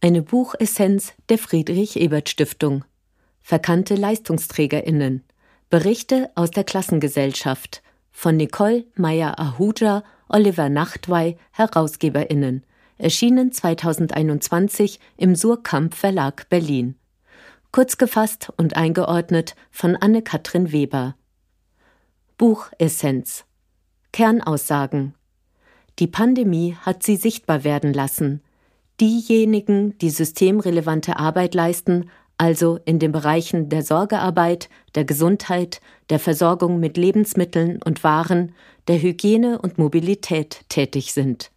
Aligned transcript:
Eine 0.00 0.22
Buchessenz 0.22 1.12
der 1.28 1.38
Friedrich-Ebert-Stiftung. 1.38 2.84
Verkannte 3.40 3.96
Leistungsträgerinnen. 3.96 5.24
Berichte 5.70 6.30
aus 6.36 6.52
der 6.52 6.62
Klassengesellschaft. 6.62 7.82
Von 8.12 8.36
Nicole 8.36 8.84
Meyer-Ahuja, 8.94 10.04
Oliver 10.28 10.68
Nachtwey, 10.68 11.36
HerausgeberInnen. 11.50 12.64
Erschienen 12.98 13.50
2021 13.50 15.00
im 15.16 15.34
Surkamp 15.34 15.96
Verlag 15.96 16.48
Berlin. 16.48 16.94
Kurz 17.72 17.98
gefasst 17.98 18.52
und 18.56 18.76
eingeordnet 18.76 19.56
von 19.72 19.96
Anne-Katrin 19.96 20.70
Weber. 20.70 21.16
Buchessenz. 22.36 23.46
Kernaussagen. 24.12 25.16
Die 25.98 26.06
Pandemie 26.06 26.76
hat 26.82 27.02
sie 27.02 27.16
sichtbar 27.16 27.64
werden 27.64 27.92
lassen. 27.92 28.42
Diejenigen, 29.00 29.96
die 29.98 30.10
systemrelevante 30.10 31.18
Arbeit 31.18 31.54
leisten, 31.54 32.10
also 32.36 32.78
in 32.84 32.98
den 32.98 33.12
Bereichen 33.12 33.68
der 33.68 33.82
Sorgearbeit, 33.82 34.68
der 34.94 35.04
Gesundheit, 35.04 35.80
der 36.10 36.18
Versorgung 36.18 36.80
mit 36.80 36.96
Lebensmitteln 36.96 37.80
und 37.82 38.02
Waren, 38.02 38.54
der 38.88 39.00
Hygiene 39.00 39.60
und 39.60 39.78
Mobilität 39.78 40.62
tätig 40.68 41.12
sind. 41.12 41.50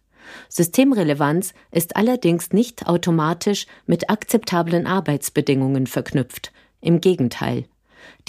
Systemrelevanz 0.48 1.52
ist 1.70 1.96
allerdings 1.96 2.52
nicht 2.52 2.86
automatisch 2.86 3.66
mit 3.86 4.08
akzeptablen 4.08 4.86
Arbeitsbedingungen 4.86 5.86
verknüpft. 5.86 6.52
Im 6.80 7.00
Gegenteil. 7.00 7.64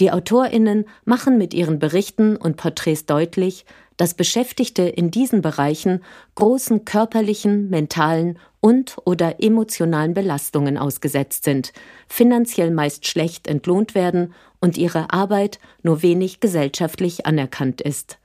Die 0.00 0.10
Autorinnen 0.10 0.86
machen 1.04 1.38
mit 1.38 1.54
ihren 1.54 1.78
Berichten 1.78 2.36
und 2.36 2.56
Porträts 2.56 3.06
deutlich, 3.06 3.64
dass 3.96 4.14
Beschäftigte 4.14 4.82
in 4.82 5.10
diesen 5.10 5.42
Bereichen 5.42 6.02
großen 6.34 6.84
körperlichen, 6.84 7.70
mentalen 7.70 8.38
und 8.60 8.96
oder 9.04 9.42
emotionalen 9.42 10.14
Belastungen 10.14 10.78
ausgesetzt 10.78 11.44
sind, 11.44 11.72
finanziell 12.08 12.70
meist 12.70 13.06
schlecht 13.06 13.46
entlohnt 13.46 13.94
werden 13.94 14.34
und 14.60 14.78
ihre 14.78 15.12
Arbeit 15.12 15.58
nur 15.82 16.02
wenig 16.02 16.40
gesellschaftlich 16.40 17.26
anerkannt 17.26 17.80
ist. 17.80 18.18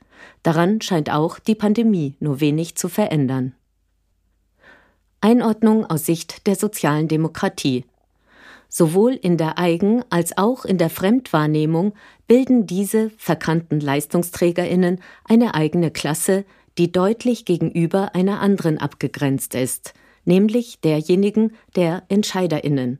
Daran 0.44 0.82
scheint 0.82 1.12
auch 1.12 1.40
die 1.40 1.56
Pandemie 1.56 2.16
nur 2.20 2.40
wenig 2.40 2.76
zu 2.76 2.90
verändern. 2.90 3.54
Einordnung 5.22 5.86
aus 5.86 6.06
Sicht 6.06 6.48
der 6.48 6.56
sozialen 6.56 7.10
Demokratie 7.10 7.84
Sowohl 8.72 9.14
in 9.14 9.38
der 9.38 9.58
Eigen- 9.58 10.04
als 10.12 10.38
auch 10.38 10.64
in 10.64 10.78
der 10.78 10.92
Fremdwahrnehmung 10.92 11.94
bilden 12.30 12.68
diese 12.68 13.10
verkannten 13.18 13.80
Leistungsträgerinnen 13.80 15.02
eine 15.26 15.56
eigene 15.56 15.90
Klasse, 15.90 16.46
die 16.78 16.92
deutlich 16.92 17.44
gegenüber 17.44 18.14
einer 18.14 18.40
anderen 18.40 18.78
abgegrenzt 18.78 19.56
ist, 19.56 19.96
nämlich 20.26 20.80
derjenigen 20.80 21.54
der 21.76 22.04
Entscheiderinnen. 22.08 23.00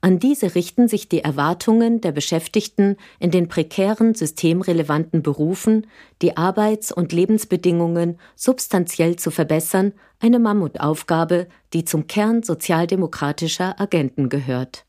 An 0.00 0.20
diese 0.20 0.54
richten 0.54 0.86
sich 0.86 1.08
die 1.08 1.24
Erwartungen 1.24 2.00
der 2.00 2.12
Beschäftigten 2.12 2.96
in 3.18 3.32
den 3.32 3.48
prekären 3.48 4.14
systemrelevanten 4.14 5.24
Berufen, 5.24 5.88
die 6.22 6.36
Arbeits- 6.36 6.92
und 6.92 7.12
Lebensbedingungen 7.12 8.16
substanziell 8.36 9.16
zu 9.16 9.32
verbessern, 9.32 9.92
eine 10.20 10.38
Mammutaufgabe, 10.38 11.48
die 11.72 11.84
zum 11.84 12.06
Kern 12.06 12.44
sozialdemokratischer 12.44 13.80
Agenten 13.80 14.28
gehört. 14.28 14.84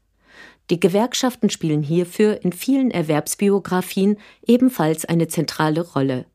Die 0.69 0.79
Gewerkschaften 0.79 1.49
spielen 1.49 1.83
hierfür 1.83 2.43
in 2.43 2.53
vielen 2.53 2.89
Erwerbsbiografien 2.89 4.17
ebenfalls 4.45 5.05
eine 5.05 5.27
zentrale 5.27 5.81
Rolle. 5.81 6.25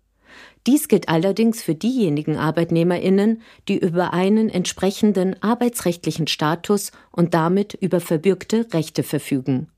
Dies 0.67 0.89
gilt 0.89 1.09
allerdings 1.09 1.63
für 1.63 1.75
diejenigen 1.75 2.37
Arbeitnehmerinnen, 2.37 3.41
die 3.69 3.79
über 3.79 4.13
einen 4.13 4.51
entsprechenden 4.51 5.43
arbeitsrechtlichen 5.43 6.27
Status 6.27 6.93
und 7.11 7.33
damit 7.33 7.75
über 7.75 8.01
verbürgte 8.01 8.67
Rechte 8.75 9.03
verfügen. 9.03 9.69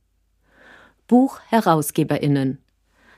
Buch-Herausgeberinnen 1.07 2.59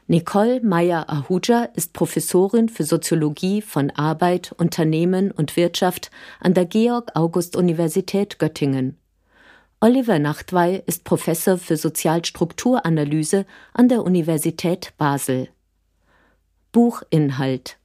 Nicole 0.09 0.60
Meyer-Ahuja 0.60 1.64
ist 1.75 1.94
Professorin 1.94 2.69
für 2.69 2.84
Soziologie 2.84 3.62
von 3.62 3.91
Arbeit, 3.91 4.53
Unternehmen 4.53 5.31
und 5.31 5.56
Wirtschaft 5.56 6.10
an 6.41 6.53
der 6.53 6.66
Georg-August-Universität 6.66 8.38
Göttingen. 8.38 8.99
Oliver 9.84 10.20
Nachtwey 10.20 10.81
ist 10.87 11.03
Professor 11.03 11.59
für 11.59 11.76
Sozialstrukturanalyse 11.76 13.47
an 13.75 13.88
der 13.88 14.04
Universität 14.04 14.93
Basel. 14.97 15.48
Buchinhalt 16.70 17.78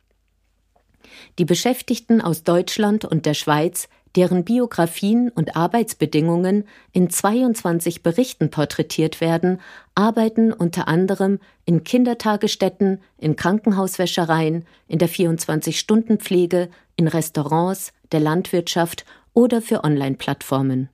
Die 1.39 1.45
Beschäftigten 1.45 2.21
aus 2.21 2.43
Deutschland 2.43 3.03
und 3.03 3.25
der 3.25 3.33
Schweiz, 3.33 3.89
deren 4.15 4.45
Biografien 4.45 5.29
und 5.29 5.55
Arbeitsbedingungen 5.55 6.67
in 6.91 7.09
22 7.09 8.03
Berichten 8.03 8.51
porträtiert 8.51 9.19
werden, 9.19 9.59
arbeiten 9.95 10.53
unter 10.53 10.87
anderem 10.87 11.39
in 11.65 11.83
Kindertagesstätten, 11.83 13.01
in 13.17 13.35
Krankenhauswäschereien, 13.35 14.67
in 14.87 14.99
der 14.99 15.09
24-Stunden-Pflege, 15.09 16.69
in 16.95 17.07
Restaurants, 17.07 17.91
der 18.11 18.19
Landwirtschaft 18.19 19.03
oder 19.33 19.63
für 19.63 19.83
Online-Plattformen. 19.83 20.89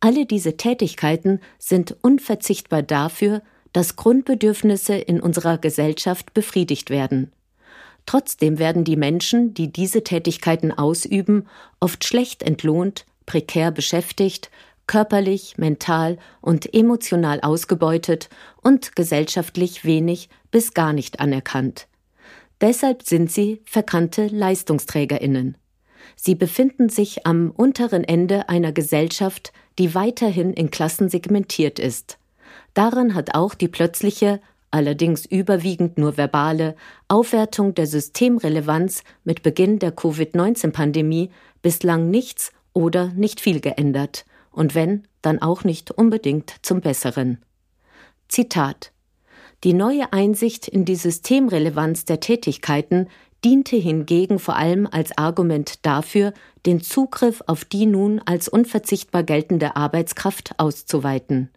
Alle 0.00 0.26
diese 0.26 0.56
Tätigkeiten 0.56 1.40
sind 1.58 1.96
unverzichtbar 2.02 2.82
dafür, 2.82 3.42
dass 3.72 3.96
Grundbedürfnisse 3.96 4.94
in 4.94 5.20
unserer 5.20 5.58
Gesellschaft 5.58 6.34
befriedigt 6.34 6.90
werden. 6.90 7.32
Trotzdem 8.06 8.58
werden 8.58 8.84
die 8.84 8.96
Menschen, 8.96 9.52
die 9.52 9.70
diese 9.70 10.02
Tätigkeiten 10.02 10.72
ausüben, 10.72 11.46
oft 11.78 12.04
schlecht 12.04 12.42
entlohnt, 12.42 13.04
prekär 13.26 13.70
beschäftigt, 13.70 14.50
körperlich, 14.86 15.58
mental 15.58 16.16
und 16.40 16.72
emotional 16.72 17.40
ausgebeutet 17.42 18.30
und 18.62 18.96
gesellschaftlich 18.96 19.84
wenig 19.84 20.30
bis 20.50 20.72
gar 20.72 20.94
nicht 20.94 21.20
anerkannt. 21.20 21.86
Deshalb 22.60 23.02
sind 23.02 23.30
sie 23.30 23.60
verkannte 23.66 24.28
Leistungsträgerinnen. 24.28 25.56
Sie 26.16 26.34
befinden 26.34 26.88
sich 26.88 27.26
am 27.26 27.50
unteren 27.50 28.04
Ende 28.04 28.48
einer 28.48 28.72
Gesellschaft, 28.72 29.52
die 29.78 29.94
weiterhin 29.94 30.52
in 30.52 30.70
Klassen 30.70 31.08
segmentiert 31.08 31.78
ist. 31.78 32.18
Daran 32.74 33.14
hat 33.14 33.34
auch 33.34 33.54
die 33.54 33.68
plötzliche, 33.68 34.40
allerdings 34.70 35.24
überwiegend 35.24 35.98
nur 35.98 36.16
verbale, 36.16 36.76
Aufwertung 37.08 37.74
der 37.74 37.86
Systemrelevanz 37.86 39.02
mit 39.24 39.42
Beginn 39.42 39.78
der 39.78 39.92
Covid-19-Pandemie 39.92 41.30
bislang 41.62 42.10
nichts 42.10 42.52
oder 42.72 43.08
nicht 43.08 43.40
viel 43.40 43.60
geändert, 43.60 44.24
und 44.50 44.74
wenn, 44.74 45.06
dann 45.22 45.40
auch 45.40 45.64
nicht 45.64 45.90
unbedingt 45.90 46.54
zum 46.62 46.80
Besseren. 46.80 47.38
Zitat 48.28 48.92
Die 49.64 49.72
neue 49.72 50.12
Einsicht 50.12 50.68
in 50.68 50.84
die 50.84 50.96
Systemrelevanz 50.96 52.04
der 52.04 52.20
Tätigkeiten 52.20 53.08
diente 53.44 53.76
hingegen 53.76 54.38
vor 54.38 54.56
allem 54.56 54.88
als 54.90 55.16
Argument 55.16 55.84
dafür, 55.86 56.32
den 56.66 56.80
Zugriff 56.80 57.42
auf 57.46 57.64
die 57.64 57.86
nun 57.86 58.20
als 58.24 58.48
unverzichtbar 58.48 59.22
geltende 59.22 59.76
Arbeitskraft 59.76 60.52
auszuweiten. 60.58 61.50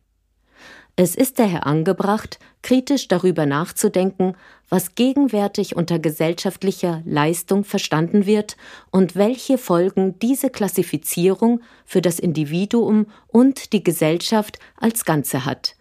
Es 0.96 1.16
ist 1.16 1.40
daher 1.40 1.66
angebracht, 1.66 2.38
kritisch 2.62 3.08
darüber 3.08 3.46
nachzudenken, 3.46 4.36
was 4.70 4.96
gegenwärtig 4.96 5.76
unter 5.76 6.00
gesellschaftlicher 6.00 7.02
Leistung 7.06 7.64
verstanden 7.64 8.26
wird 8.26 8.58
und 8.92 9.16
welche 9.16 9.58
Folgen 9.58 10.20
diese 10.20 10.50
Klassifizierung 10.50 11.62
für 11.86 12.02
das 12.02 12.20
Individuum 12.20 13.08
und 13.28 13.74
die 13.74 13.84
Gesellschaft 13.84 14.60
als 14.78 15.06
Ganze 15.06 15.46
hat 15.46 15.76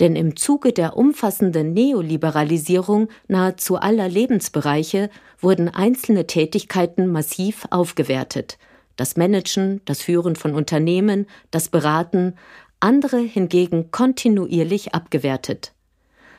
denn 0.00 0.16
im 0.16 0.34
Zuge 0.34 0.72
der 0.72 0.96
umfassenden 0.96 1.74
Neoliberalisierung 1.74 3.08
nahezu 3.28 3.76
aller 3.76 4.08
Lebensbereiche 4.08 5.10
wurden 5.38 5.68
einzelne 5.68 6.26
Tätigkeiten 6.26 7.06
massiv 7.06 7.66
aufgewertet. 7.70 8.58
Das 8.96 9.16
Managen, 9.16 9.82
das 9.84 10.02
Führen 10.02 10.36
von 10.36 10.54
Unternehmen, 10.54 11.26
das 11.50 11.68
Beraten, 11.68 12.34
andere 12.80 13.18
hingegen 13.18 13.90
kontinuierlich 13.90 14.94
abgewertet. 14.94 15.72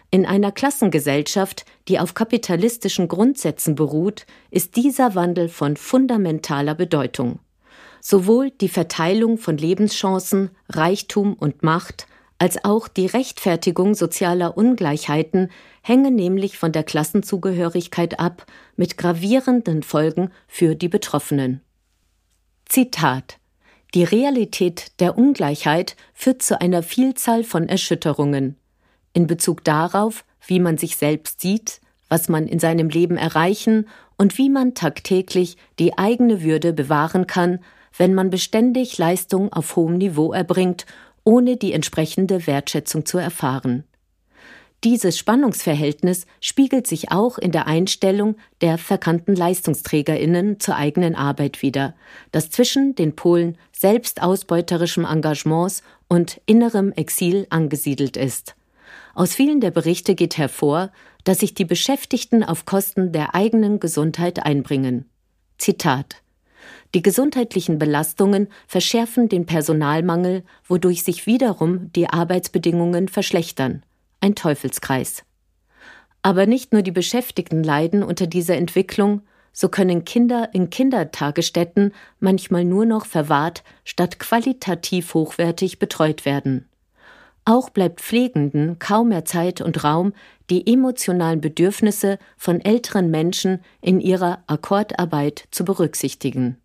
In 0.09 0.25
einer 0.25 0.51
Klassengesellschaft, 0.51 1.65
die 1.87 1.99
auf 1.99 2.15
kapitalistischen 2.15 3.07
Grundsätzen 3.07 3.75
beruht, 3.75 4.25
ist 4.49 4.75
dieser 4.75 5.15
Wandel 5.15 5.47
von 5.47 5.77
fundamentaler 5.77 6.75
Bedeutung. 6.75 7.39
Sowohl 8.01 8.49
die 8.49 8.67
Verteilung 8.67 9.37
von 9.37 9.57
Lebenschancen, 9.57 10.49
Reichtum 10.67 11.35
und 11.35 11.63
Macht 11.63 12.07
als 12.41 12.65
auch 12.65 12.87
die 12.87 13.05
Rechtfertigung 13.05 13.93
sozialer 13.93 14.57
Ungleichheiten 14.57 15.51
hänge 15.83 16.09
nämlich 16.09 16.57
von 16.57 16.71
der 16.71 16.81
Klassenzugehörigkeit 16.81 18.19
ab, 18.19 18.47
mit 18.75 18.97
gravierenden 18.97 19.83
Folgen 19.83 20.31
für 20.47 20.73
die 20.73 20.89
Betroffenen. 20.89 21.61
Zitat 22.65 23.37
Die 23.93 24.03
Realität 24.03 24.99
der 24.99 25.19
Ungleichheit 25.19 25.95
führt 26.15 26.41
zu 26.41 26.59
einer 26.59 26.81
Vielzahl 26.81 27.43
von 27.43 27.69
Erschütterungen. 27.69 28.57
In 29.13 29.27
Bezug 29.27 29.63
darauf, 29.63 30.25
wie 30.47 30.59
man 30.59 30.79
sich 30.79 30.97
selbst 30.97 31.41
sieht, 31.41 31.79
was 32.09 32.27
man 32.27 32.47
in 32.47 32.57
seinem 32.57 32.89
Leben 32.89 33.17
erreichen 33.17 33.87
und 34.17 34.39
wie 34.39 34.49
man 34.49 34.73
tagtäglich 34.73 35.57
die 35.77 35.95
eigene 35.95 36.41
Würde 36.41 36.73
bewahren 36.73 37.27
kann, 37.27 37.59
wenn 37.95 38.15
man 38.15 38.31
beständig 38.31 38.97
Leistung 38.97 39.53
auf 39.53 39.75
hohem 39.75 39.99
Niveau 39.99 40.33
erbringt, 40.33 40.87
ohne 41.23 41.57
die 41.57 41.73
entsprechende 41.73 42.47
Wertschätzung 42.47 43.05
zu 43.05 43.17
erfahren. 43.17 43.83
Dieses 44.83 45.15
Spannungsverhältnis 45.19 46.25
spiegelt 46.39 46.87
sich 46.87 47.11
auch 47.11 47.37
in 47.37 47.51
der 47.51 47.67
Einstellung 47.67 48.35
der 48.61 48.79
verkannten 48.79 49.35
Leistungsträgerinnen 49.35 50.59
zur 50.59 50.75
eigenen 50.75 51.13
Arbeit 51.13 51.61
wider, 51.61 51.93
das 52.31 52.49
zwischen 52.49 52.95
den 52.95 53.15
Polen 53.15 53.59
selbstausbeuterischem 53.73 55.05
Engagements 55.05 55.83
und 56.07 56.41
innerem 56.47 56.91
Exil 56.93 57.45
angesiedelt 57.51 58.17
ist. 58.17 58.55
Aus 59.13 59.35
vielen 59.35 59.61
der 59.61 59.71
Berichte 59.71 60.15
geht 60.15 60.37
hervor, 60.37 60.91
dass 61.25 61.39
sich 61.39 61.53
die 61.53 61.65
Beschäftigten 61.65 62.43
auf 62.43 62.65
Kosten 62.65 63.11
der 63.11 63.35
eigenen 63.35 63.79
Gesundheit 63.79 64.43
einbringen. 64.43 65.05
Zitat 65.59 66.20
die 66.93 67.01
gesundheitlichen 67.01 67.79
Belastungen 67.79 68.47
verschärfen 68.67 69.29
den 69.29 69.45
Personalmangel, 69.45 70.43
wodurch 70.67 71.03
sich 71.03 71.25
wiederum 71.25 71.91
die 71.93 72.07
Arbeitsbedingungen 72.07 73.07
verschlechtern 73.07 73.83
ein 74.21 74.35
Teufelskreis. 74.35 75.23
Aber 76.21 76.45
nicht 76.45 76.71
nur 76.71 76.83
die 76.83 76.91
Beschäftigten 76.91 77.63
leiden 77.63 78.03
unter 78.03 78.27
dieser 78.27 78.55
Entwicklung, 78.55 79.23
so 79.51 79.67
können 79.67 80.05
Kinder 80.05 80.49
in 80.53 80.69
Kindertagesstätten 80.69 81.93
manchmal 82.19 82.63
nur 82.63 82.85
noch 82.85 83.05
verwahrt 83.05 83.63
statt 83.83 84.19
qualitativ 84.19 85.13
hochwertig 85.13 85.79
betreut 85.79 86.23
werden. 86.23 86.69
Auch 87.43 87.69
bleibt 87.71 88.01
Pflegenden 88.01 88.77
kaum 88.77 89.09
mehr 89.09 89.25
Zeit 89.25 89.61
und 89.61 89.83
Raum, 89.83 90.13
die 90.49 90.71
emotionalen 90.71 91.41
Bedürfnisse 91.41 92.19
von 92.37 92.61
älteren 92.61 93.09
Menschen 93.09 93.61
in 93.81 93.99
ihrer 93.99 94.43
Akkordarbeit 94.47 95.47
zu 95.49 95.65
berücksichtigen. 95.65 96.57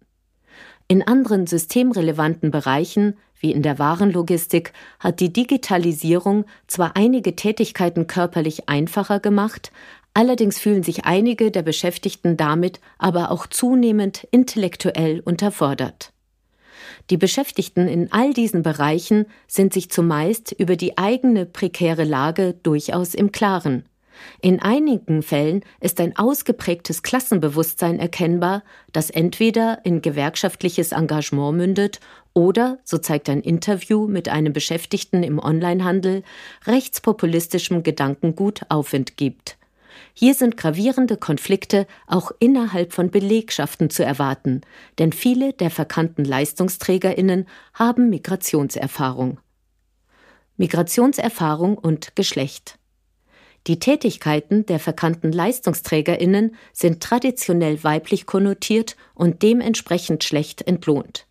In 0.88 1.02
anderen 1.02 1.46
systemrelevanten 1.46 2.50
Bereichen, 2.50 3.17
wie 3.40 3.52
in 3.52 3.62
der 3.62 3.78
Warenlogistik, 3.78 4.73
hat 5.00 5.20
die 5.20 5.32
Digitalisierung 5.32 6.44
zwar 6.67 6.94
einige 6.94 7.34
Tätigkeiten 7.37 8.06
körperlich 8.06 8.69
einfacher 8.69 9.19
gemacht, 9.19 9.73
allerdings 10.14 10.58
fühlen 10.58 10.82
sich 10.82 11.05
einige 11.05 11.50
der 11.50 11.62
Beschäftigten 11.62 12.37
damit 12.37 12.81
aber 12.99 13.31
auch 13.31 13.46
zunehmend 13.46 14.26
intellektuell 14.31 15.20
unterfordert. 15.20 16.12
Die 17.11 17.17
Beschäftigten 17.17 17.87
in 17.87 18.11
all 18.11 18.32
diesen 18.32 18.62
Bereichen 18.62 19.26
sind 19.47 19.73
sich 19.73 19.91
zumeist 19.91 20.53
über 20.53 20.76
die 20.76 20.99
eigene 20.99 21.47
prekäre 21.47 22.05
Lage 22.05 22.55
durchaus 22.62 23.14
im 23.14 23.31
Klaren. 23.31 23.85
In 24.41 24.61
einigen 24.61 25.23
Fällen 25.23 25.62
ist 25.81 26.00
ein 26.00 26.17
ausgeprägtes 26.17 27.03
Klassenbewusstsein 27.03 27.99
erkennbar, 27.99 28.62
das 28.93 29.11
entweder 29.11 29.81
in 29.85 30.03
gewerkschaftliches 30.03 30.93
Engagement 30.93 31.56
mündet 31.56 32.00
oder, 32.32 32.79
so 32.85 32.99
zeigt 32.99 33.29
ein 33.29 33.41
Interview 33.41 34.06
mit 34.06 34.29
einem 34.29 34.52
Beschäftigten 34.52 35.23
im 35.23 35.38
Onlinehandel, 35.38 36.23
rechtspopulistischem 36.67 37.82
Gedankengut 37.82 38.62
Aufwind 38.69 39.17
gibt. 39.17 39.59
Hier 40.14 40.34
sind 40.34 40.56
gravierende 40.56 41.16
Konflikte 41.16 41.87
auch 42.06 42.32
innerhalb 42.38 42.93
von 42.93 43.10
Belegschaften 43.10 43.90
zu 43.90 44.04
erwarten, 44.04 44.62
denn 44.98 45.12
viele 45.12 45.52
der 45.52 45.70
verkannten 45.70 46.25
Leistungsträgerinnen 46.25 47.46
haben 47.75 48.10
Migrationserfahrung. 48.10 49.40
Migrationserfahrung 50.56 51.76
und 51.76 52.16
Geschlecht. 52.16 52.78
Die 53.66 53.78
Tätigkeiten 53.78 54.64
der 54.66 54.78
verkannten 54.78 55.32
Leistungsträgerinnen 55.32 56.54
sind 56.72 57.02
traditionell 57.02 57.82
weiblich 57.82 58.25
konnotiert 58.25 58.96
und 59.14 59.42
dementsprechend 59.42 60.22
schlecht 60.22 60.62
entlohnt. 60.62 61.26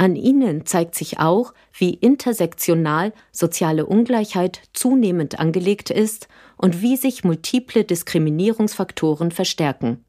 An 0.00 0.16
ihnen 0.16 0.64
zeigt 0.64 0.94
sich 0.94 1.18
auch, 1.18 1.52
wie 1.76 1.92
intersektional 1.92 3.12
soziale 3.32 3.84
Ungleichheit 3.84 4.62
zunehmend 4.72 5.38
angelegt 5.38 5.90
ist 5.90 6.26
und 6.56 6.80
wie 6.80 6.96
sich 6.96 7.22
multiple 7.22 7.84
Diskriminierungsfaktoren 7.84 9.30
verstärken. 9.30 10.02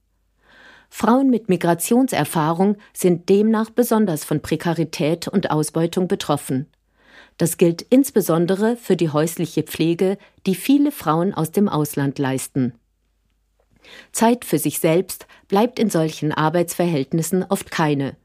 Frauen 0.90 1.30
mit 1.30 1.50
Migrationserfahrung 1.50 2.78
sind 2.94 3.28
demnach 3.28 3.70
besonders 3.70 4.24
von 4.24 4.42
Prekarität 4.42 5.28
und 5.28 5.52
Ausbeutung 5.52 6.08
betroffen. 6.08 6.68
Das 7.38 7.58
gilt 7.58 7.82
insbesondere 7.82 8.78
für 8.78 8.96
die 8.96 9.10
häusliche 9.10 9.64
Pflege, 9.64 10.18
die 10.46 10.56
viele 10.56 10.94
Frauen 10.94 11.34
aus 11.34 11.52
dem 11.52 11.68
Ausland 11.68 12.18
leisten. 12.18 12.76
Zeit 14.14 14.46
für 14.46 14.58
sich 14.58 14.80
selbst 14.80 15.28
bleibt 15.50 15.80
in 15.80 15.90
solchen 15.90 16.32
Arbeitsverhältnissen 16.32 17.44
oft 17.44 17.72
keine. 17.72 18.16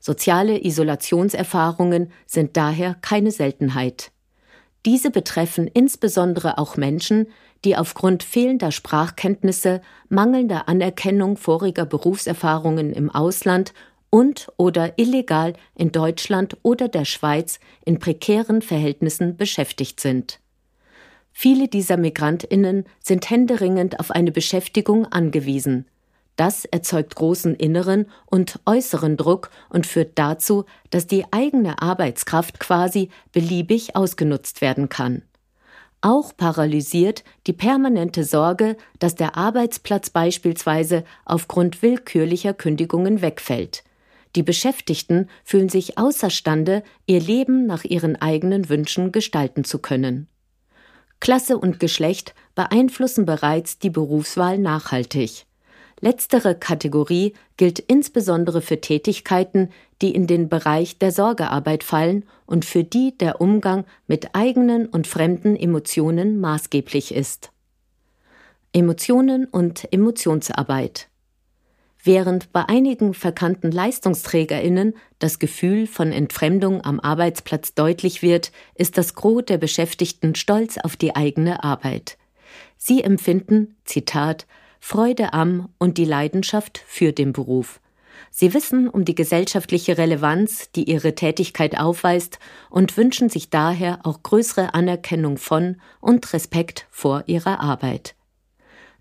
Soziale 0.00 0.64
Isolationserfahrungen 0.64 2.10
sind 2.26 2.56
daher 2.56 2.94
keine 3.02 3.30
Seltenheit. 3.30 4.10
Diese 4.86 5.10
betreffen 5.10 5.68
insbesondere 5.68 6.56
auch 6.56 6.78
Menschen, 6.78 7.26
die 7.66 7.76
aufgrund 7.76 8.22
fehlender 8.22 8.72
Sprachkenntnisse, 8.72 9.82
mangelnder 10.08 10.68
Anerkennung 10.68 11.36
voriger 11.36 11.84
Berufserfahrungen 11.84 12.94
im 12.94 13.10
Ausland 13.10 13.74
und 14.08 14.50
oder 14.56 14.98
illegal 14.98 15.52
in 15.76 15.92
Deutschland 15.92 16.56
oder 16.62 16.88
der 16.88 17.04
Schweiz 17.04 17.60
in 17.84 17.98
prekären 17.98 18.62
Verhältnissen 18.62 19.36
beschäftigt 19.36 20.00
sind. 20.00 20.40
Viele 21.32 21.68
dieser 21.68 21.98
Migrantinnen 21.98 22.84
sind 23.00 23.28
händeringend 23.28 24.00
auf 24.00 24.10
eine 24.10 24.32
Beschäftigung 24.32 25.06
angewiesen. 25.06 25.86
Das 26.36 26.64
erzeugt 26.64 27.16
großen 27.16 27.54
inneren 27.54 28.06
und 28.26 28.60
äußeren 28.64 29.16
Druck 29.16 29.50
und 29.68 29.86
führt 29.86 30.18
dazu, 30.18 30.64
dass 30.90 31.06
die 31.06 31.24
eigene 31.32 31.82
Arbeitskraft 31.82 32.60
quasi 32.60 33.10
beliebig 33.32 33.94
ausgenutzt 33.94 34.60
werden 34.60 34.88
kann. 34.88 35.22
Auch 36.02 36.34
paralysiert 36.34 37.24
die 37.46 37.52
permanente 37.52 38.24
Sorge, 38.24 38.76
dass 38.98 39.16
der 39.16 39.36
Arbeitsplatz 39.36 40.08
beispielsweise 40.08 41.04
aufgrund 41.26 41.82
willkürlicher 41.82 42.54
Kündigungen 42.54 43.20
wegfällt. 43.20 43.84
Die 44.34 44.42
Beschäftigten 44.42 45.28
fühlen 45.44 45.68
sich 45.68 45.98
außerstande, 45.98 46.82
ihr 47.06 47.20
Leben 47.20 47.66
nach 47.66 47.84
ihren 47.84 48.16
eigenen 48.16 48.68
Wünschen 48.68 49.12
gestalten 49.12 49.64
zu 49.64 49.78
können. 49.80 50.28
Klasse 51.18 51.58
und 51.58 51.80
Geschlecht 51.80 52.34
beeinflussen 52.54 53.26
bereits 53.26 53.78
die 53.78 53.90
Berufswahl 53.90 54.56
nachhaltig. 54.56 55.44
Letztere 56.00 56.54
Kategorie 56.54 57.34
gilt 57.58 57.78
insbesondere 57.78 58.62
für 58.62 58.80
Tätigkeiten, 58.80 59.68
die 60.00 60.14
in 60.14 60.26
den 60.26 60.48
Bereich 60.48 60.98
der 60.98 61.12
Sorgearbeit 61.12 61.84
fallen 61.84 62.24
und 62.46 62.64
für 62.64 62.84
die 62.84 63.16
der 63.18 63.40
Umgang 63.40 63.84
mit 64.06 64.34
eigenen 64.34 64.86
und 64.86 65.06
fremden 65.06 65.56
Emotionen 65.56 66.40
maßgeblich 66.40 67.14
ist. 67.14 67.50
Emotionen 68.72 69.44
und 69.44 69.92
Emotionsarbeit 69.92 71.08
Während 72.02 72.50
bei 72.52 72.66
einigen 72.66 73.12
verkannten 73.12 73.70
Leistungsträgerinnen 73.70 74.94
das 75.18 75.38
Gefühl 75.38 75.86
von 75.86 76.12
Entfremdung 76.12 76.82
am 76.82 76.98
Arbeitsplatz 76.98 77.74
deutlich 77.74 78.22
wird, 78.22 78.52
ist 78.74 78.96
das 78.96 79.14
Gros 79.14 79.44
der 79.44 79.58
Beschäftigten 79.58 80.34
stolz 80.34 80.78
auf 80.78 80.96
die 80.96 81.14
eigene 81.14 81.62
Arbeit. 81.62 82.16
Sie 82.78 83.02
empfinden, 83.02 83.76
Zitat, 83.84 84.46
Freude 84.80 85.32
am 85.32 85.68
und 85.78 85.98
die 85.98 86.04
Leidenschaft 86.04 86.82
für 86.86 87.12
den 87.12 87.32
Beruf. 87.32 87.80
Sie 88.30 88.54
wissen 88.54 88.88
um 88.88 89.04
die 89.04 89.14
gesellschaftliche 89.14 89.98
Relevanz, 89.98 90.70
die 90.72 90.90
ihre 90.90 91.14
Tätigkeit 91.14 91.78
aufweist, 91.78 92.38
und 92.70 92.96
wünschen 92.96 93.28
sich 93.28 93.50
daher 93.50 94.00
auch 94.04 94.22
größere 94.22 94.74
Anerkennung 94.74 95.36
von 95.36 95.76
und 96.00 96.32
Respekt 96.32 96.86
vor 96.90 97.24
ihrer 97.26 97.60
Arbeit. 97.60 98.14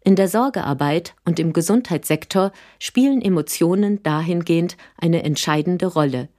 In 0.03 0.15
der 0.15 0.27
Sorgearbeit 0.27 1.15
und 1.25 1.39
im 1.39 1.53
Gesundheitssektor 1.53 2.51
spielen 2.79 3.21
Emotionen 3.21 4.01
dahingehend 4.03 4.77
eine 4.97 5.23
entscheidende 5.23 5.87
Rolle. 5.87 6.29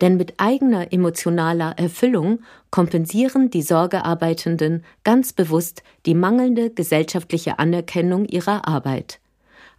Denn 0.00 0.16
mit 0.16 0.34
eigener 0.38 0.92
emotionaler 0.92 1.78
Erfüllung 1.78 2.40
kompensieren 2.70 3.50
die 3.50 3.62
Sorgearbeitenden 3.62 4.84
ganz 5.04 5.32
bewusst 5.32 5.82
die 6.06 6.14
mangelnde 6.14 6.70
gesellschaftliche 6.70 7.58
Anerkennung 7.58 8.24
ihrer 8.26 8.66
Arbeit. 8.66 9.20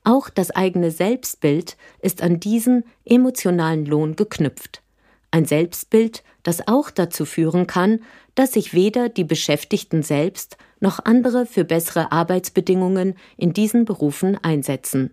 Auch 0.04 0.30
das 0.30 0.52
eigene 0.52 0.92
Selbstbild 0.92 1.78
ist 2.00 2.22
an 2.22 2.40
diesen 2.40 2.84
emotionalen 3.06 3.86
Lohn 3.86 4.16
geknüpft. 4.16 4.82
Ein 5.32 5.46
Selbstbild, 5.46 6.24
das 6.44 6.68
auch 6.68 6.92
dazu 6.92 7.26
führen 7.26 7.68
kann, 7.68 8.00
dass 8.36 8.54
sich 8.54 8.74
weder 8.74 9.10
die 9.10 9.24
Beschäftigten 9.24 10.04
selbst 10.04 10.58
noch 10.80 11.00
andere 11.04 11.46
für 11.46 11.66
bessere 11.66 12.12
Arbeitsbedingungen 12.12 13.16
in 13.36 13.52
diesen 13.52 13.84
Berufen 13.86 14.38
einsetzen. 14.44 15.12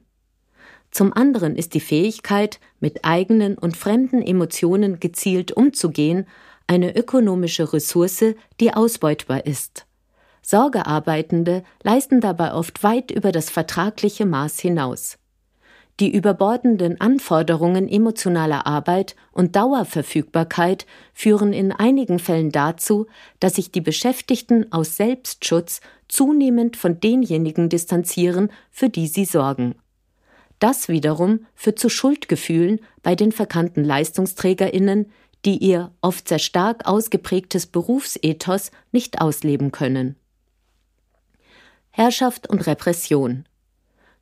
Zum 0.92 1.14
anderen 1.14 1.56
ist 1.56 1.72
die 1.72 1.80
Fähigkeit, 1.80 2.60
mit 2.78 3.04
eigenen 3.04 3.56
und 3.56 3.76
fremden 3.76 4.22
Emotionen 4.22 5.00
gezielt 5.00 5.50
umzugehen, 5.50 6.26
eine 6.66 6.94
ökonomische 6.94 7.72
Ressource, 7.72 8.34
die 8.60 8.74
ausbeutbar 8.74 9.46
ist. 9.46 9.86
Sorgearbeitende 10.42 11.64
leisten 11.82 12.20
dabei 12.20 12.52
oft 12.52 12.82
weit 12.82 13.10
über 13.10 13.32
das 13.32 13.48
vertragliche 13.48 14.26
Maß 14.26 14.60
hinaus. 14.60 15.18
Die 15.98 16.12
überbordenden 16.12 17.00
Anforderungen 17.00 17.88
emotionaler 17.88 18.66
Arbeit 18.66 19.14
und 19.32 19.56
Dauerverfügbarkeit 19.56 20.86
führen 21.14 21.52
in 21.52 21.72
einigen 21.72 22.18
Fällen 22.18 22.50
dazu, 22.50 23.06
dass 23.40 23.54
sich 23.54 23.72
die 23.72 23.80
Beschäftigten 23.80 24.70
aus 24.72 24.96
Selbstschutz 24.96 25.80
zunehmend 26.08 26.76
von 26.76 27.00
denjenigen 27.00 27.68
distanzieren, 27.68 28.50
für 28.70 28.88
die 28.88 29.06
sie 29.06 29.24
sorgen. 29.24 29.74
Das 30.62 30.86
wiederum 30.86 31.44
führt 31.56 31.80
zu 31.80 31.88
Schuldgefühlen 31.88 32.78
bei 33.02 33.16
den 33.16 33.32
verkannten 33.32 33.82
Leistungsträgerinnen, 33.82 35.10
die 35.44 35.56
ihr 35.56 35.90
oft 36.02 36.28
sehr 36.28 36.38
stark 36.38 36.86
ausgeprägtes 36.86 37.66
Berufsethos 37.66 38.70
nicht 38.92 39.20
ausleben 39.20 39.72
können. 39.72 40.14
Herrschaft 41.90 42.48
und 42.48 42.64
Repression 42.68 43.44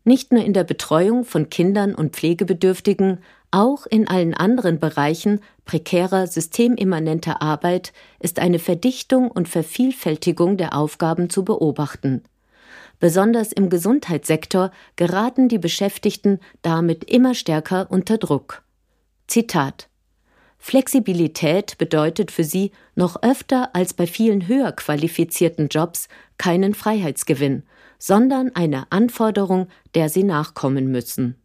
nicht 0.05 0.33
nur 0.33 0.43
in 0.43 0.55
der 0.55 0.65
Betreuung 0.65 1.27
von 1.27 1.51
Kindern 1.51 1.95
und 1.95 2.17
Pflegebedürftigen, 2.17 3.19
auch 3.51 3.85
in 3.85 4.09
allen 4.09 4.33
anderen 4.33 4.81
Bereichen 4.81 5.41
prekärer 5.67 6.27
systemimmanenter 6.27 7.43
Arbeit 7.43 7.93
ist 8.19 8.39
eine 8.39 8.59
Verdichtung 8.59 9.31
und 9.31 9.47
Vervielfältigung 9.47 10.57
der 10.57 10.75
Aufgaben 10.75 11.29
zu 11.29 11.45
beobachten. 11.45 12.23
Besonders 13.01 13.51
im 13.53 13.71
Gesundheitssektor 13.71 14.71
geraten 14.97 15.49
die 15.49 15.59
Beschäftigten 15.59 16.39
damit 16.63 17.05
immer 17.05 17.35
stärker 17.35 17.91
unter 17.91 18.19
Druck. 18.19 18.63
Zitat 19.27 19.89
Flexibilität 20.59 21.79
bedeutet 21.79 22.31
für 22.31 22.45
sie 22.45 22.73
noch 22.95 23.23
öfter 23.23 23.75
als 23.75 23.95
bei 23.95 24.07
vielen 24.07 24.47
höher 24.47 24.73
qualifizierten 24.73 25.69
Jobs 25.69 26.09
keinen 26.37 26.75
Freiheitsgewinn, 26.75 27.63
sondern 27.99 28.55
eine 28.55 28.93
Anforderung, 28.93 29.69
der 29.95 30.11
sie 30.11 30.23
nachkommen 30.23 30.93
müssen. 30.93 31.40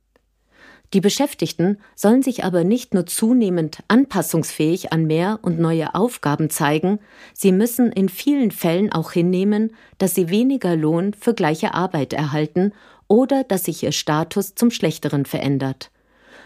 Die 0.95 1.01
Beschäftigten 1.01 1.77
sollen 1.93 2.23
sich 2.23 2.45
aber 2.45 2.63
nicht 2.63 2.93
nur 2.93 3.05
zunehmend 3.05 3.83
anpassungsfähig 3.89 4.93
an 4.93 5.05
mehr 5.05 5.39
und 5.41 5.59
neue 5.59 5.93
Aufgaben 5.93 6.49
zeigen, 6.49 6.99
sie 7.33 7.51
müssen 7.51 7.91
in 7.91 8.07
vielen 8.07 8.49
Fällen 8.49 8.93
auch 8.93 9.11
hinnehmen, 9.11 9.75
dass 9.97 10.15
sie 10.15 10.29
weniger 10.29 10.77
Lohn 10.77 11.13
für 11.13 11.33
gleiche 11.33 11.73
Arbeit 11.73 12.13
erhalten 12.13 12.71
oder 13.09 13.43
dass 13.43 13.65
sich 13.65 13.83
ihr 13.83 13.91
Status 13.91 14.55
zum 14.55 14.71
Schlechteren 14.71 15.25
verändert. 15.25 15.91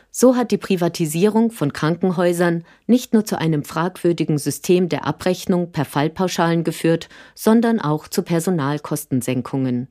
So 0.10 0.36
hat 0.36 0.50
die 0.50 0.58
Privatisierung 0.58 1.52
von 1.52 1.72
Krankenhäusern 1.72 2.64
nicht 2.88 3.14
nur 3.14 3.26
zu 3.26 3.38
einem 3.38 3.64
fragwürdigen 3.64 4.40
System 4.40 4.90
der 4.90 5.06
Abrechnung 5.06 5.72
per 5.72 5.86
Fallpauschalen 5.86 6.64
geführt, 6.64 7.08
sondern 7.36 7.80
auch 7.80 8.08
zu 8.08 8.24
Personalkostensenkungen. 8.24 9.90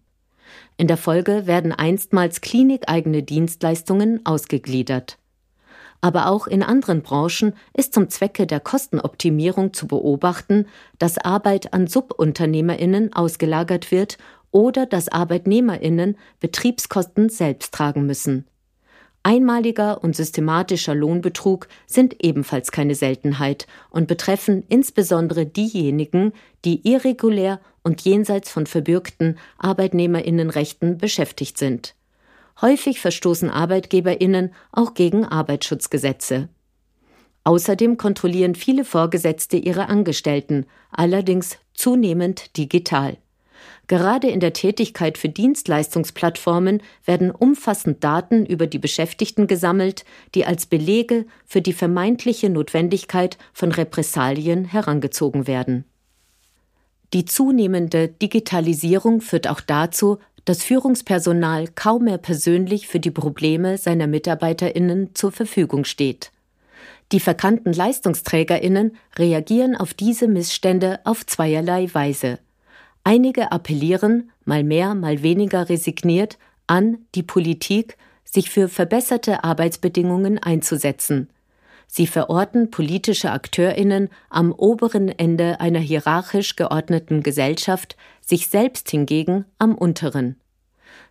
In 0.77 0.87
der 0.87 0.97
Folge 0.97 1.47
werden 1.47 1.73
einstmals 1.73 2.41
klinikeigene 2.41 3.23
Dienstleistungen 3.23 4.25
ausgegliedert. 4.25 5.19
Aber 6.01 6.29
auch 6.29 6.47
in 6.47 6.63
anderen 6.63 7.03
Branchen 7.03 7.55
ist 7.75 7.93
zum 7.93 8.09
Zwecke 8.09 8.47
der 8.47 8.61
Kostenoptimierung 8.61 9.73
zu 9.73 9.89
beobachten, 9.89 10.67
dass 10.99 11.19
Arbeit 11.19 11.73
an 11.73 11.89
Subunternehmerinnen 11.89 13.13
ausgelagert 13.13 13.91
wird 13.91 14.17
oder 14.51 14.87
dass 14.87 15.09
Arbeitnehmerinnen 15.09 16.17
Betriebskosten 16.41 17.29
selbst 17.29 17.75
tragen 17.75 18.07
müssen. 18.07 18.47
Einmaliger 19.29 20.03
und 20.03 20.17
systematischer 20.17 20.95
Lohnbetrug 20.95 21.69
sind 21.87 22.25
ebenfalls 22.25 22.73
keine 22.73 22.95
Seltenheit 22.95 23.67
und 23.91 24.09
betreffen 24.09 24.65
insbesondere 24.71 25.45
diejenigen, 25.45 26.33
die 26.65 26.89
irregulär 26.89 27.61
und 27.83 28.01
jenseits 28.01 28.51
von 28.51 28.65
verbürgten 28.65 29.39
Arbeitnehmerinnenrechten 29.59 30.97
beschäftigt 30.97 31.59
sind. 31.59 31.95
Häufig 32.63 33.01
verstoßen 33.01 33.51
Arbeitgeberinnen 33.51 34.55
auch 34.73 34.95
gegen 34.95 35.27
Arbeitsschutzgesetze. 35.27 36.49
Außerdem 37.45 37.99
kontrollieren 37.99 38.55
viele 38.55 38.87
Vorgesetzte 38.87 39.59
ihre 39.59 39.91
Angestellten, 39.91 40.65
allerdings 40.91 41.59
zunehmend 41.75 42.57
digital. 42.57 43.19
Gerade 43.87 44.29
in 44.29 44.41
der 44.41 44.53
Tätigkeit 44.53 45.19
für 45.19 45.29
Dienstleistungsplattformen 45.29 46.83
werden 47.05 47.31
umfassend 47.31 48.03
Daten 48.05 48.47
über 48.47 48.67
die 48.67 48.79
Beschäftigten 48.79 49.47
gesammelt, 49.47 50.05
die 50.35 50.45
als 50.45 50.67
Belege 50.67 51.27
für 51.47 51.63
die 51.63 51.73
vermeintliche 51.73 52.51
Notwendigkeit 52.51 53.39
von 53.53 53.73
Repressalien 53.73 54.65
herangezogen 54.65 55.47
werden. 55.47 55.85
Die 57.15 57.25
zunehmende 57.25 58.09
Digitalisierung 58.09 59.21
führt 59.21 59.49
auch 59.49 59.61
dazu, 59.61 60.19
dass 60.45 60.63
Führungspersonal 60.63 61.69
kaum 61.75 62.05
mehr 62.05 62.19
persönlich 62.19 62.89
für 62.89 63.01
die 63.01 63.11
Probleme 63.11 63.79
seiner 63.79 64.07
Mitarbeiterinnen 64.07 65.15
zur 65.15 65.33
Verfügung 65.33 65.85
steht. 65.85 66.33
Die 67.13 67.21
verkannten 67.21 67.73
Leistungsträgerinnen 67.73 68.97
reagieren 69.17 69.77
auf 69.77 69.95
diese 69.95 70.29
Missstände 70.29 71.01
auf 71.05 71.25
zweierlei 71.25 71.89
Weise. 71.93 72.39
Einige 73.09 73.53
appellieren, 73.53 74.31
mal 74.45 74.63
mehr, 74.63 74.95
mal 74.95 75.23
weniger 75.23 75.71
resigniert, 75.71 76.37
an 76.67 76.99
die 77.15 77.23
Politik, 77.23 77.97
sich 78.23 78.51
für 78.51 78.69
verbesserte 78.69 79.45
Arbeitsbedingungen 79.45 80.39
einzusetzen. 80.39 81.31
Sie 81.87 82.07
verorten 82.07 82.71
politische 82.71 83.31
Akteurinnen 83.31 84.11
am 84.29 84.53
oberen 84.53 85.09
Ende 85.09 85.59
einer 85.59 85.79
hierarchisch 85.79 86.55
geordneten 86.55 87.23
Gesellschaft, 87.23 87.97
sich 88.21 88.49
selbst 88.49 88.91
hingegen 88.91 89.47
am 89.59 89.75
unteren. 89.75 90.37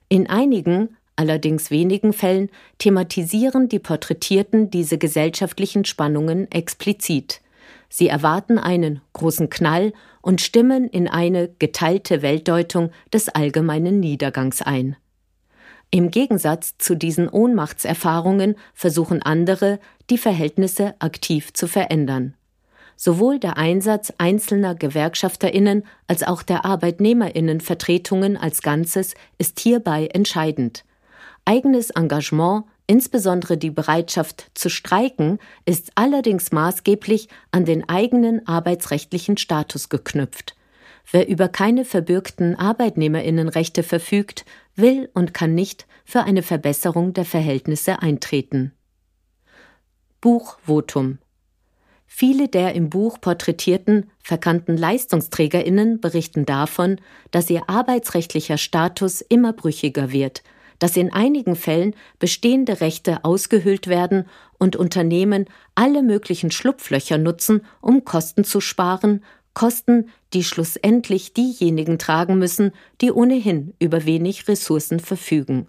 In 0.08 0.30
einigen, 0.30 0.98
allerdings 1.16 1.72
wenigen 1.72 2.14
Fällen 2.14 2.52
thematisieren 2.78 3.70
die 3.70 3.80
Porträtierten 3.80 4.70
diese 4.70 5.00
gesellschaftlichen 5.00 5.84
Spannungen 5.84 6.52
explizit. 6.52 7.42
Sie 7.90 8.08
erwarten 8.08 8.58
einen 8.58 9.02
großen 9.14 9.50
Knall 9.50 9.94
und 10.22 10.42
stimmen 10.42 10.88
in 10.90 11.08
eine 11.08 11.50
geteilte 11.60 12.22
Weltdeutung 12.22 12.92
des 13.14 13.30
allgemeinen 13.30 14.00
Niedergangs 14.00 14.62
ein. 14.62 14.98
Im 15.90 16.12
Gegensatz 16.12 16.78
zu 16.78 16.96
diesen 16.96 17.30
Ohnmachtserfahrungen 17.30 18.56
versuchen 18.74 19.22
andere, 19.22 19.80
die 20.10 20.18
Verhältnisse 20.18 20.96
aktiv 21.00 21.54
zu 21.54 21.68
verändern. 21.68 22.34
Sowohl 22.98 23.40
der 23.40 23.58
Einsatz 23.58 24.12
einzelner 24.18 24.76
Gewerkschafterinnen 24.76 25.84
als 26.08 26.24
auch 26.24 26.44
der 26.44 26.66
Arbeitnehmerinnenvertretungen 26.66 28.36
als 28.36 28.62
Ganzes 28.62 29.14
ist 29.38 29.60
hierbei 29.60 30.08
entscheidend. 30.08 30.84
Eigenes 31.46 31.92
Engagement 31.92 32.66
Insbesondere 32.90 33.58
die 33.58 33.70
Bereitschaft 33.70 34.50
zu 34.54 34.70
streiken 34.70 35.40
ist 35.66 35.92
allerdings 35.96 36.54
maßgeblich 36.54 37.28
an 37.52 37.66
den 37.66 37.88
eigenen 37.90 38.48
arbeitsrechtlichen 38.48 39.36
Status 39.36 39.90
geknüpft. 39.90 40.56
Wer 41.12 41.28
über 41.28 41.50
keine 41.50 41.84
verbürgten 41.84 42.56
Arbeitnehmerinnenrechte 42.56 43.84
verfügt, 43.84 44.46
will 44.76 45.10
und 45.14 45.34
kann 45.34 45.54
nicht 45.54 45.86
für 46.06 46.24
eine 46.24 46.44
Verbesserung 46.44 47.14
der 47.14 47.26
Verhältnisse 47.26 48.02
eintreten. 48.02 48.72
Buchvotum 50.22 51.20
Viele 52.10 52.48
der 52.48 52.74
im 52.74 52.90
Buch 52.90 53.20
porträtierten, 53.20 54.10
verkannten 54.24 54.78
Leistungsträgerinnen 54.78 56.00
berichten 56.00 56.46
davon, 56.46 57.02
dass 57.32 57.50
ihr 57.50 57.70
arbeitsrechtlicher 57.70 58.58
Status 58.58 59.20
immer 59.20 59.52
brüchiger 59.52 60.14
wird– 60.14 60.42
dass 60.80 60.98
in 60.98 61.12
einigen 61.12 61.56
Fällen 61.56 61.96
bestehende 62.20 62.82
Rechte 62.82 63.24
ausgehöhlt 63.24 63.88
werden 63.88 64.26
und 64.58 64.76
Unternehmen 64.76 65.46
alle 65.76 66.04
möglichen 66.04 66.52
Schlupflöcher 66.52 67.18
nutzen, 67.18 67.62
um 67.82 68.06
Kosten 68.06 68.44
zu 68.44 68.62
sparen, 68.62 69.24
Kosten, 69.54 70.10
die 70.34 70.44
schlussendlich 70.44 71.34
diejenigen 71.34 71.98
tragen 71.98 72.38
müssen, 72.38 72.74
die 73.02 73.12
ohnehin 73.12 73.74
über 73.80 74.06
wenig 74.06 74.48
Ressourcen 74.48 75.00
verfügen. 75.00 75.68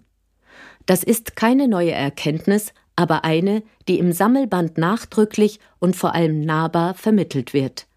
Das 0.85 1.03
ist 1.03 1.35
keine 1.35 1.67
neue 1.67 1.91
Erkenntnis, 1.91 2.73
aber 2.95 3.23
eine, 3.23 3.63
die 3.87 3.97
im 3.97 4.11
Sammelband 4.11 4.77
nachdrücklich 4.77 5.59
und 5.79 5.95
vor 5.95 6.13
allem 6.13 6.41
nahbar 6.41 6.93
vermittelt 6.93 7.53
wird. 7.53 7.88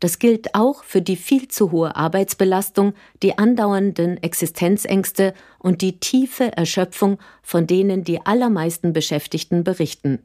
Das 0.00 0.18
gilt 0.18 0.54
auch 0.54 0.84
für 0.84 1.02
die 1.02 1.16
viel 1.16 1.48
zu 1.48 1.72
hohe 1.72 1.96
Arbeitsbelastung, 1.96 2.94
die 3.22 3.36
andauernden 3.36 4.22
Existenzängste 4.22 5.34
und 5.58 5.82
die 5.82 5.98
tiefe 5.98 6.56
Erschöpfung, 6.56 7.18
von 7.42 7.66
denen 7.66 8.04
die 8.04 8.24
allermeisten 8.24 8.92
Beschäftigten 8.92 9.64
berichten. 9.64 10.20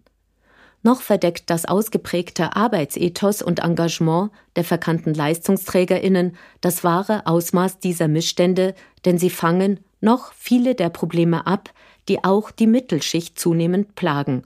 Noch 0.84 1.02
verdeckt 1.02 1.50
das 1.50 1.66
ausgeprägte 1.66 2.56
Arbeitsethos 2.56 3.42
und 3.42 3.60
Engagement 3.60 4.32
der 4.58 4.66
verkannten 4.66 5.14
Leistungsträgerinnen 5.14 6.36
das 6.60 6.84
wahre 6.84 7.26
Ausmaß 7.26 7.80
dieser 7.80 8.10
Missstände, 8.10 8.76
denn 9.06 9.18
sie 9.18 9.30
fangen 9.30 9.80
noch 10.02 10.34
viele 10.34 10.76
der 10.76 10.90
Probleme 10.90 11.48
ab, 11.48 11.70
die 12.10 12.24
auch 12.26 12.52
die 12.52 12.68
Mittelschicht 12.68 13.40
zunehmend 13.40 13.96
plagen 13.96 14.44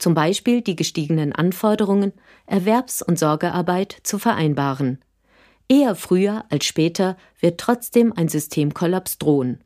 zum 0.00 0.14
Beispiel 0.14 0.62
die 0.62 0.76
gestiegenen 0.76 1.32
Anforderungen, 1.32 2.12
Erwerbs- 2.46 3.02
und 3.02 3.18
Sorgearbeit 3.18 3.96
zu 4.02 4.18
vereinbaren. 4.18 4.98
Eher 5.68 5.94
früher 5.94 6.44
als 6.50 6.64
später 6.64 7.16
wird 7.38 7.60
trotzdem 7.60 8.12
ein 8.16 8.28
Systemkollaps 8.28 9.18
drohen. 9.18 9.60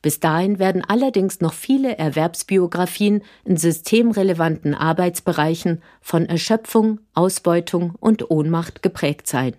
Bis 0.00 0.20
dahin 0.20 0.58
werden 0.58 0.84
allerdings 0.86 1.40
noch 1.40 1.52
viele 1.52 1.98
Erwerbsbiografien 1.98 3.22
in 3.44 3.56
systemrelevanten 3.56 4.74
Arbeitsbereichen 4.74 5.82
von 6.00 6.26
Erschöpfung, 6.26 7.00
Ausbeutung 7.12 7.94
und 7.98 8.30
Ohnmacht 8.30 8.82
geprägt 8.82 9.26
sein. 9.26 9.54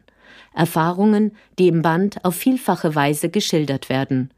Erfahrungen, 0.53 1.35
die 1.59 1.67
im 1.67 1.81
Band 1.81 2.23
auf 2.23 2.35
vielfache 2.35 2.95
Weise 2.95 3.29
geschildert 3.29 3.89
werden. 3.89 4.31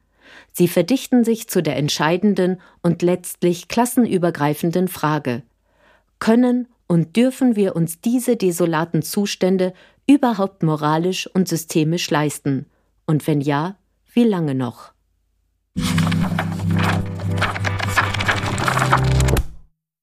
Sie 0.51 0.67
verdichten 0.67 1.23
sich 1.23 1.47
zu 1.47 1.61
der 1.61 1.77
entscheidenden 1.77 2.59
und 2.81 3.01
letztlich 3.01 3.67
klassenübergreifenden 3.67 4.87
Frage 4.87 5.43
Können 6.19 6.67
und 6.87 7.15
dürfen 7.15 7.55
wir 7.55 7.75
uns 7.75 8.01
diese 8.01 8.35
desolaten 8.35 9.01
Zustände 9.01 9.73
überhaupt 10.07 10.63
moralisch 10.63 11.27
und 11.27 11.47
systemisch 11.47 12.09
leisten? 12.09 12.65
Und 13.05 13.25
wenn 13.27 13.41
ja, 13.41 13.77
wie 14.13 14.25
lange 14.25 14.55
noch? 14.55 14.91